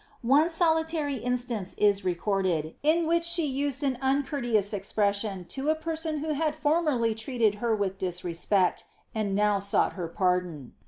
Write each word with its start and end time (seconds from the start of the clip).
One 0.25 0.49
solitary 0.49 1.17
instance 1.17 1.75
is 1.75 2.03
recorded, 2.03 2.73
in 2.81 3.05
which 3.05 3.23
she 3.23 3.45
used 3.45 3.83
an 3.83 3.97
uucourteous 4.01 4.73
expression 4.73 5.45
to 5.49 5.69
a 5.69 5.75
person 5.75 6.23
who 6.23 6.33
had 6.33 6.55
formerly 6.55 7.13
treated 7.13 7.61
her 7.61 7.75
with 7.75 7.99
disrespect) 7.99 8.85
ind 9.13 9.35
now 9.35 9.59
sought 9.59 9.93
her 9.93 10.07
pardon. 10.07 10.73